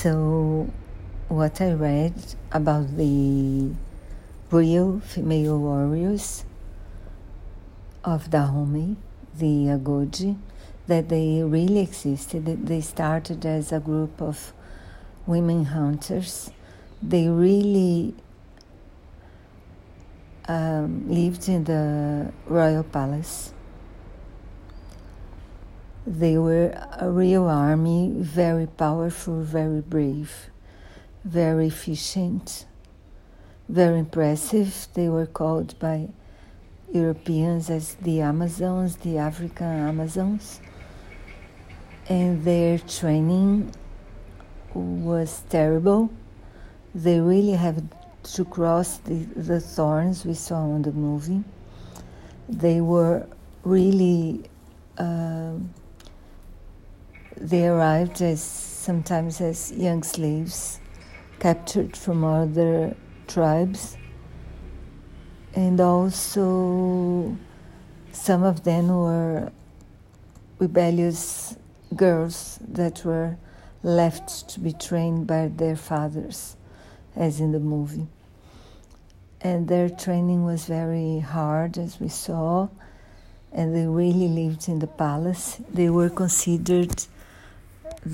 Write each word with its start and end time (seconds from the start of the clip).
So, 0.00 0.70
what 1.26 1.60
I 1.60 1.72
read 1.72 2.14
about 2.52 2.96
the 2.96 3.72
real 4.48 5.00
female 5.00 5.58
warriors 5.58 6.44
of 8.04 8.30
Dahomey, 8.30 8.94
the 9.36 9.74
Agojie, 9.74 10.38
that 10.86 11.08
they 11.08 11.42
really 11.42 11.80
existed. 11.80 12.68
They 12.68 12.80
started 12.80 13.44
as 13.44 13.72
a 13.72 13.80
group 13.80 14.22
of 14.22 14.52
women 15.26 15.64
hunters. 15.64 16.52
They 17.02 17.26
really 17.26 18.14
um, 20.46 21.08
lived 21.08 21.48
in 21.48 21.64
the 21.64 22.32
royal 22.46 22.84
palace. 22.84 23.52
They 26.08 26.38
were 26.38 26.72
a 26.98 27.10
real 27.10 27.44
army, 27.44 28.10
very 28.16 28.66
powerful, 28.66 29.42
very 29.42 29.82
brave, 29.82 30.48
very 31.22 31.66
efficient, 31.66 32.64
very 33.68 33.98
impressive. 33.98 34.88
They 34.94 35.10
were 35.10 35.26
called 35.26 35.78
by 35.78 36.08
Europeans 36.90 37.68
as 37.68 37.94
the 37.96 38.22
Amazons, 38.22 38.96
the 38.96 39.18
African 39.18 39.66
Amazons. 39.66 40.62
And 42.08 42.42
their 42.42 42.78
training 42.78 43.74
was 44.72 45.42
terrible. 45.50 46.10
They 46.94 47.20
really 47.20 47.52
have 47.52 47.82
to 48.22 48.44
cross 48.46 48.96
the, 48.98 49.24
the 49.36 49.60
thorns 49.60 50.24
we 50.24 50.32
saw 50.32 50.60
on 50.60 50.80
the 50.80 50.92
movie. 50.92 51.44
They 52.48 52.80
were 52.80 53.26
really, 53.62 54.48
uh, 54.96 55.27
they 57.48 57.66
arrived 57.66 58.20
as 58.20 58.42
sometimes 58.42 59.40
as 59.40 59.72
young 59.72 60.02
slaves 60.02 60.80
captured 61.38 61.96
from 61.96 62.22
other 62.24 62.94
tribes, 63.26 63.96
and 65.54 65.80
also 65.80 67.36
some 68.12 68.42
of 68.42 68.64
them 68.64 68.88
were 68.88 69.50
rebellious 70.58 71.56
girls 71.96 72.58
that 72.68 73.04
were 73.04 73.36
left 73.82 74.48
to 74.50 74.60
be 74.60 74.72
trained 74.72 75.26
by 75.26 75.48
their 75.48 75.76
fathers, 75.76 76.56
as 77.16 77.40
in 77.40 77.52
the 77.52 77.60
movie. 77.60 78.08
And 79.40 79.68
their 79.68 79.88
training 79.88 80.44
was 80.44 80.66
very 80.66 81.20
hard, 81.20 81.78
as 81.78 82.00
we 82.00 82.08
saw, 82.08 82.68
and 83.52 83.74
they 83.74 83.86
really 83.86 84.28
lived 84.28 84.68
in 84.68 84.80
the 84.80 84.86
palace. 84.86 85.60
They 85.72 85.88
were 85.88 86.10
considered 86.10 87.06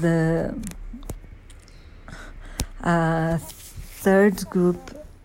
the 0.00 0.54
uh, 2.82 3.38
third 3.38 4.48
group, 4.50 4.78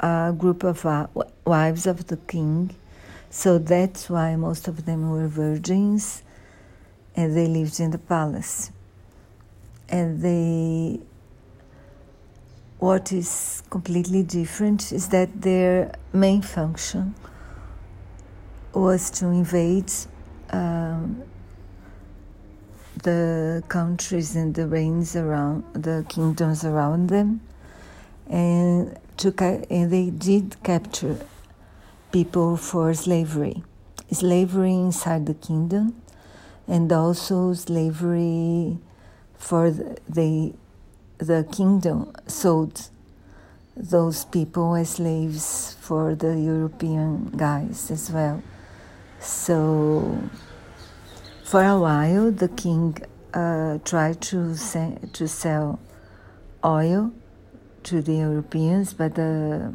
uh, 0.00 0.32
group 0.32 0.64
of 0.64 0.84
uh, 0.84 1.06
wives 1.44 1.86
of 1.86 2.06
the 2.06 2.16
king. 2.16 2.74
So 3.30 3.58
that's 3.58 4.08
why 4.08 4.36
most 4.36 4.68
of 4.68 4.86
them 4.86 5.10
were 5.10 5.28
virgins, 5.28 6.22
and 7.14 7.36
they 7.36 7.46
lived 7.46 7.80
in 7.80 7.90
the 7.90 7.98
palace 7.98 8.70
and 9.88 10.20
they 10.20 11.00
what 12.78 13.12
is 13.12 13.62
completely 13.70 14.22
different 14.22 14.92
is 14.92 15.08
that 15.08 15.40
their 15.40 15.92
main 16.12 16.42
function 16.42 17.14
was 18.74 19.10
to 19.10 19.26
invade 19.26 19.90
um, 20.50 21.22
the 23.06 23.62
countries 23.68 24.34
and 24.34 24.54
the 24.54 24.66
reigns 24.66 25.14
around 25.16 25.64
the 25.72 26.04
kingdoms 26.08 26.64
around 26.64 27.08
them 27.08 27.40
and 28.28 28.98
to 29.16 29.28
and 29.70 29.90
they 29.90 30.10
did 30.10 30.56
capture 30.62 31.16
people 32.12 32.56
for 32.56 32.92
slavery 32.94 33.62
slavery 34.10 34.74
inside 34.74 35.26
the 35.26 35.34
kingdom 35.34 35.94
and 36.68 36.90
also 36.92 37.52
slavery 37.52 38.78
for 39.38 39.70
the, 39.70 40.52
the 41.18 41.46
kingdom 41.52 42.12
sold 42.26 42.90
those 43.76 44.24
people 44.24 44.74
as 44.74 44.90
slaves 44.90 45.76
for 45.80 46.14
the 46.14 46.38
European 46.38 47.26
guys 47.36 47.90
as 47.90 48.10
well. 48.10 48.42
So, 49.20 50.18
for 51.46 51.62
a 51.62 51.78
while, 51.78 52.32
the 52.32 52.48
king 52.48 52.98
uh, 53.32 53.78
tried 53.84 54.20
to, 54.20 54.56
se- 54.56 54.98
to 55.12 55.28
sell 55.28 55.78
oil 56.64 57.12
to 57.84 58.02
the 58.02 58.14
Europeans, 58.14 58.92
but 58.92 59.14
the 59.14 59.72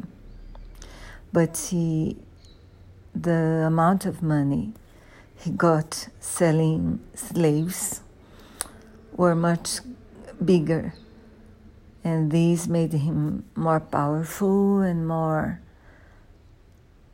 but 1.32 1.56
he 1.70 2.18
the 3.14 3.64
amount 3.66 4.04
of 4.04 4.22
money 4.22 4.74
he 5.34 5.50
got 5.50 6.08
selling 6.20 7.00
slaves 7.14 8.02
were 9.16 9.34
much 9.34 9.78
bigger, 10.44 10.92
and 12.04 12.30
these 12.30 12.68
made 12.68 12.92
him 12.92 13.44
more 13.54 13.80
powerful 13.80 14.82
and 14.82 15.08
more 15.08 15.62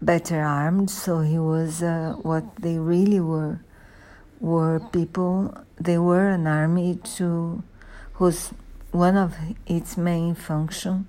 better 0.03 0.43
armed. 0.43 0.91
So 0.91 1.21
he 1.21 1.39
was 1.39 1.81
uh, 1.81 2.17
what 2.23 2.57
they 2.57 2.77
really 2.77 3.21
were 3.21 3.61
were 4.41 4.81
people. 4.93 5.55
They 5.81 5.99
were 5.99 6.29
an 6.29 6.47
army 6.47 6.99
to 7.17 7.63
whose 8.15 8.53
one 8.91 9.17
of 9.17 9.37
its 9.67 9.97
main 9.97 10.35
function 10.35 11.07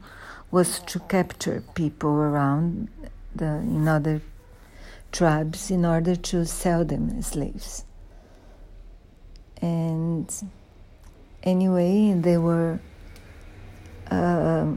was 0.51 0.79
to 0.79 0.99
capture 0.99 1.63
people 1.75 2.09
around 2.09 2.89
the 3.35 3.45
in 3.45 3.87
other 3.87 4.21
tribes 5.11 5.71
in 5.71 5.85
order 5.85 6.15
to 6.15 6.45
sell 6.45 6.83
them 6.85 7.09
as 7.17 7.27
slaves 7.27 7.85
and 9.61 10.33
anyway, 11.43 12.13
they 12.13 12.37
were 12.37 12.79
uh, 14.09 14.73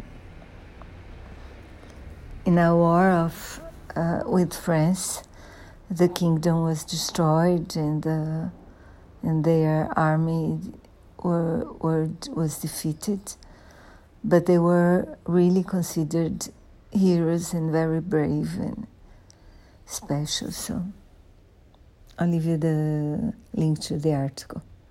in 2.44 2.58
a 2.58 2.76
war 2.76 3.10
of 3.10 3.60
uh, 3.94 4.22
with 4.26 4.54
France. 4.54 5.22
The 5.92 6.08
kingdom 6.08 6.64
was 6.64 6.84
destroyed, 6.84 7.76
and 7.76 8.06
uh, 8.06 8.48
and 9.22 9.44
their 9.44 9.92
army 9.94 10.58
were, 11.22 11.70
were 11.80 12.08
was 12.30 12.58
defeated. 12.58 13.34
But 14.24 14.46
they 14.46 14.58
were 14.58 15.18
really 15.26 15.62
considered 15.62 16.48
heroes 16.90 17.52
and 17.52 17.70
very 17.70 18.00
brave 18.00 18.54
and 18.58 18.86
special. 19.84 20.50
So 20.50 20.82
I'll 22.18 22.28
leave 22.28 22.46
you 22.46 22.56
the 22.56 23.34
link 23.52 23.80
to 23.82 23.98
the 23.98 24.14
article. 24.14 24.62